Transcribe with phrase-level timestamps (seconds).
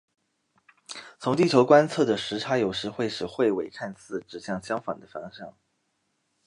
[1.19, 5.55] 从地球观测的视差有时会使彗尾看似指向相反的方向。